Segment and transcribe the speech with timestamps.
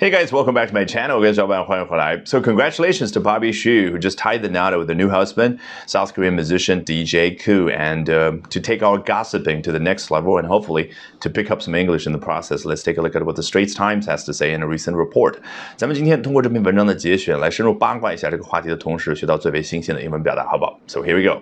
[0.00, 1.16] Hey guys, welcome back to my channel.
[1.16, 2.20] 各位小伙伴，欢迎回来。
[2.26, 5.56] So congratulations to Bobby Xu, who just tied the knot with a new husband,
[5.86, 10.36] South Korean musician DJ Koo, and uh, to take our gossiping to the next level
[10.36, 12.66] and hopefully to pick up some English in the process.
[12.66, 14.96] Let's take a look at what the Straits Times has to say in a recent
[14.96, 15.36] report.
[15.78, 20.78] 咱们今天通过这篇文章的节选来深入八卦一下这个话题的同时，学到最为新鲜的英文表达，好不好？
[20.86, 21.40] So here we go.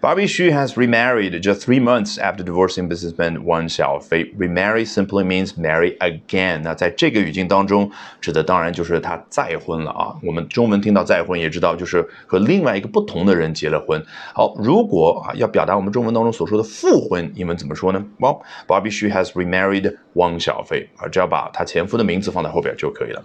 [0.00, 4.32] Bobby Xu has remarried just three months after divorcing businessman Wang Xiaofei.
[4.38, 6.62] Remarry simply means marry again.
[6.64, 7.90] 那在这个语境当中。
[8.21, 10.15] 指的当然就是他再婚了啊。
[10.23, 14.03] 我们中文听到再婚也知道，就是和另外一个不同的人结了婚。
[14.33, 23.22] 好，如果啊要表达我们中文当中所说的复婚，英文怎么说呢？Well, Bobby Xu has remarried Wang Xiaofei 啊，只要把他前夫的名字放在后边就可以了。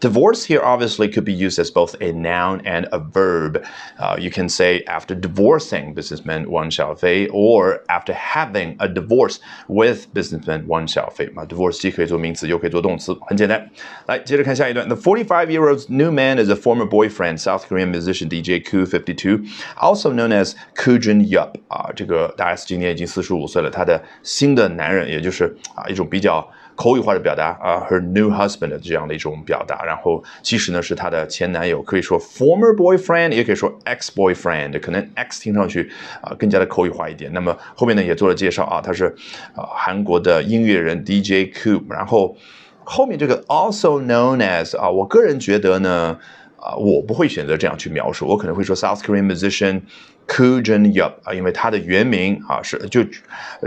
[0.00, 3.62] Divorce here obviously could be used as both a noun and a verb.
[3.98, 10.06] Uh, you can say after divorcing businessman Wang Xiaofei or after having a divorce with
[10.14, 13.68] businessman Wang Xiaofei 啊，divorce 既可以做名词，又可以做动词，很简单。
[14.06, 14.88] 来，接着看下一段。
[14.88, 19.40] The 45-year-old's new man is a former boyfriend, South Korean musician DJ Koo, 52,
[19.76, 21.56] also known as Koo Jun Yup.
[21.68, 26.31] 啊，这个大 S 今年已经四十五岁了，他的新的男人，也就是啊一种比较
[26.75, 29.83] 口语化的表达啊，her new husband 的这样的一种表达。
[29.83, 37.31] 然后其实呢是她的前男友，可以说 former boyfriend，也可以说 ex boyfriend，可能 ex 听上去啊更加的口语化一点。
[37.33, 39.05] 那么后面呢也做了介绍啊，他是
[39.55, 42.37] 啊韩国的音乐人 DJ Cube，然后。
[42.85, 46.19] 后面这个 also known as 啊，我个人觉得呢，
[46.57, 49.79] 啊，我不会选择这样去描述，我可能会说 South Korean musician
[50.27, 52.99] Koo Jun Yup 啊，因为他的原名啊是就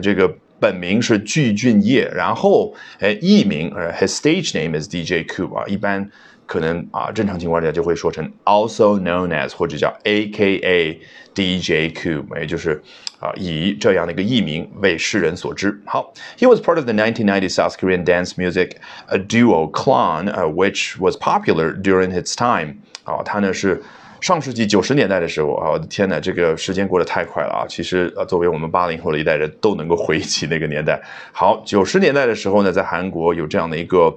[0.03, 6.10] 这个本名是具俊晔，然后哎艺名呃 his stage name is DJ Koo 啊，一般。
[6.48, 11.00] 可能啊，正常情况下就会说成 also known as 或者叫 A.K.A.
[11.34, 12.82] DJ Koo，也就是
[13.22, 15.82] 啊以这样的一个艺名为世人所知。
[15.86, 18.72] 好，He was part of the 1990 South Korean dance music
[19.08, 22.80] a duo Clan, uh, which was popular during its time。
[23.06, 23.82] 啊，他呢是
[24.21, 27.67] 上世纪九十年代的时候啊，我的天呐，这个时间过得太快了啊！
[27.69, 31.01] 其实啊，作为我们八零后的一代人都能够回忆起那个年代。
[31.33, 34.17] 好，九十年代的时候呢，在韩国有这样的一个。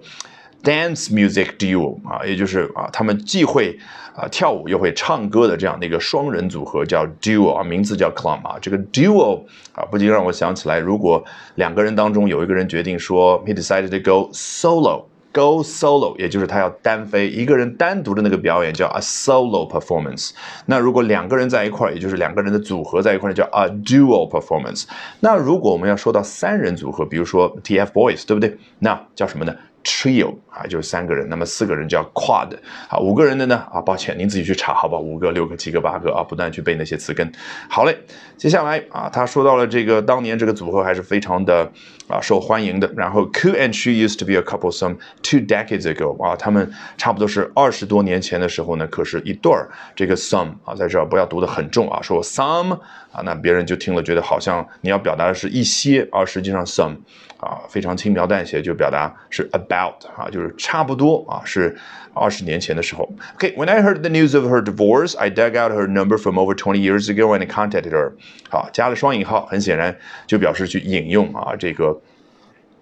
[0.61, 3.79] Dance music duo 啊，也就是啊，他们既会
[4.13, 8.57] 啊跳舞又会唱歌的这样的一个双人组合，叫 duo 啊，名字叫 Clum 啊。
[8.61, 11.23] 这个 duo 啊，不禁让我想起来，如果
[11.55, 20.31] 两个人当中有一个人决定说，he decided to go solo Go solo，也就是他要单飞，一个人单独的那个表演叫 a solo performance。
[20.65, 24.85] 那如果两个人在一块儿，也就是两个人的组合在一块儿，叫 a duo performance。
[25.19, 28.57] 那如果我们要说到三人组合，比如说 TFBOYS，对不对？
[28.79, 32.57] 那叫什么呢？Trio 啊，就是三个人，那么四个人叫 Quad
[32.89, 37.31] 啊，五个人的呢啊，抱歉，您自己去查好吧，五个、六个、七个、八个啊，不断去背那些词根。
[37.69, 37.97] 好嘞，
[38.37, 41.71] 接下来啊，他说到了这个当年这个组合还是非常的
[42.07, 42.91] 啊受欢迎的。
[42.95, 49.69] 然后 Koo and She used to be a couple some two decades ago 啊，他们差不多是二十多年前的时候呢，可是一对儿。
[49.95, 52.73] 这个 some 啊，在这儿不要读得很重啊，说 some
[53.11, 56.95] 啊，那别人就听了觉得好像你要表达的是一些，而实际上 some
[57.39, 61.76] 啊非常轻描淡写就表达是 a about 啊，就是差不多啊，是
[62.12, 63.08] 二十年前的时候。
[63.38, 66.54] Okay, when I heard the news of her divorce, I dug out her number from over
[66.54, 68.12] 20 years ago and contacted her。
[68.48, 69.96] 好，加了双引号，很显然
[70.26, 72.00] 就表示去引用啊这个。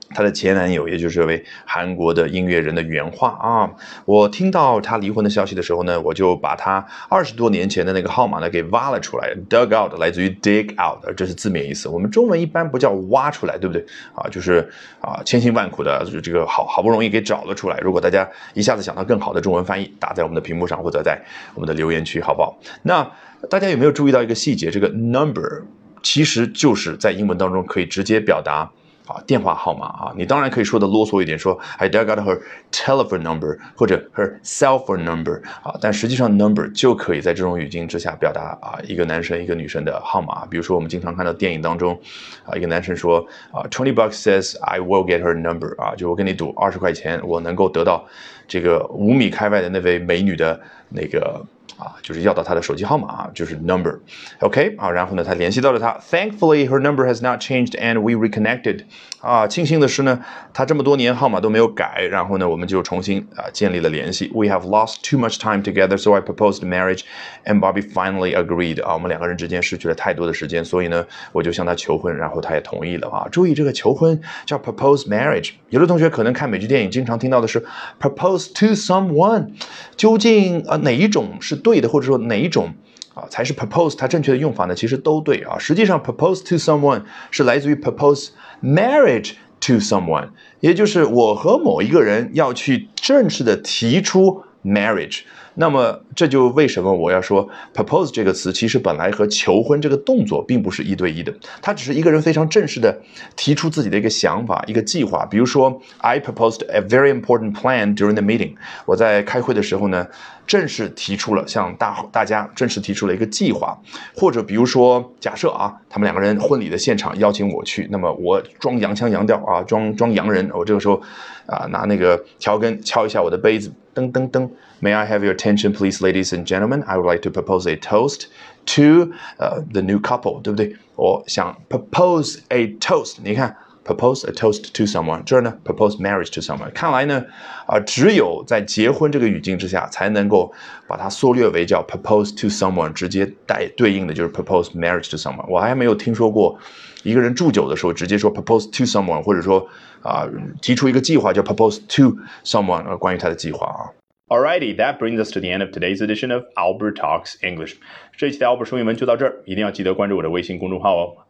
[0.09, 3.69] 她的前男友，也就是这位韩国的音乐人的原话啊。
[4.05, 9.33] 我听到她离婚的消息的时候呢，我就把她二十多年前的那个号码呢给挖了出来。
[9.49, 11.87] Dug out 来自于 dig out，这是字面意思。
[11.89, 14.27] 我们中文一般不叫挖出来，对不对啊？
[14.29, 14.69] 就是
[15.01, 17.77] 啊，千辛万苦的就这个好好不容易给找了出来。
[17.79, 21.21] 如果大家一下子想到更好的中文翻译，打在我们的屏幕上或者在
[21.53, 22.57] 我们的留言区，好不好？
[22.83, 23.11] 那
[23.49, 24.71] 大家有没有注意到一个细节？
[24.71, 25.63] 这个 number
[26.01, 28.71] 其实就是在英文当中可以直接表达。
[29.07, 32.39] 啊，电话号码啊，你当然可以说的啰嗦一点，说 I dug out her
[32.71, 40.45] telephone number 或者 her cell phone number 啊，但实际上 number 就可以在这种语境之下表达啊一个男生一个女生的号码。
[40.45, 41.99] 比如说我们经常看到电影当中
[42.45, 48.05] 啊，一个男生说啊，twenty bucks says I will get her number 啊，就我跟你赌二十块钱，我能够得到
[48.47, 50.59] 这个五米开外的那位美女的
[50.89, 51.45] 那个。
[51.77, 55.99] 啊，就是要到他的手机号码啊，就是 number，OK 啊，然后呢，他联系到了他。
[56.09, 58.83] Thankfully, her number has not changed and we reconnected。
[59.21, 60.19] 啊，庆幸的是呢，
[60.53, 64.31] 他这么多年号码都没有改，然后呢，我们就重新啊建立了联系。
[64.33, 67.01] We have lost too much time together, so I proposed marriage,
[67.45, 68.83] and Bobby finally agreed。
[68.83, 73.27] 啊，我们两个人之间失去了太多的时间，所以呢，我就向她求婚，然后她也同意了啊。
[73.29, 75.51] 注意这个求婚叫 propose marriage。
[75.69, 77.63] 有的同学可能看美剧电影经常听到的是
[77.99, 79.49] propose to someone，
[79.95, 81.56] 究竟啊哪一种是？
[81.57, 82.73] 对的，或者说哪一种
[83.13, 84.75] 啊才是 propose 它正确的用法呢？
[84.75, 85.57] 其实都对啊。
[85.57, 88.29] 实际上，propose to someone 是来自于 propose
[88.63, 95.21] marriage to someone，也就是我和某一个人要去正式的提出 marriage。
[95.59, 102.95] 那么这就为什么我要说 propose 这个词，其实本来和求婚这个动作并不是一对一的，它只是一个人非常正式的
[103.35, 105.25] 提出自己的一个想法、一个计划。
[105.25, 108.53] 比如说，I proposed a very important plan during the meeting。
[108.85, 110.05] 我在开会的时候呢，
[110.45, 113.75] 正式提出了向大大家正式提出了一个计划。
[114.15, 121.01] 或者比如说，假设啊，他们两个人婚礼的现场邀请我去，那么我装洋腔洋调啊，装装洋人，我这个时候
[121.47, 123.73] 啊拿那个调羹敲一下我的杯子。
[123.96, 124.50] 噔噔噔，
[124.80, 126.82] May I have your attention, please, ladies and gentlemen?
[126.86, 128.26] I would like to propose a toast
[128.66, 130.76] to 呃 the new couple，对不对？
[130.96, 133.56] 我想 propose a toast，你看
[133.87, 136.69] propose a toast to someone，这儿呢 propose marriage to someone。
[136.73, 137.23] 看来呢，
[137.65, 140.53] 啊，只有在结婚这个语境之下，才能够
[140.87, 145.49] 把它缩略为叫 propose to someone，直接带对应的就是 propose marriage to someone。
[145.49, 146.59] 我还没有听说过
[147.03, 149.65] 一个人祝酒的时候直接说 propose to someone，或者说
[150.01, 150.27] 啊
[150.61, 153.95] 提出一个计划叫 propose to someone，呃，关于他的计划啊。
[154.29, 157.75] Alrighty, that brings us to the end of today's edition of Albert Talks English.
[158.17, 161.13] 这一期的 Albert 说英文就到这儿，一定要记得关注我的微信公众号哦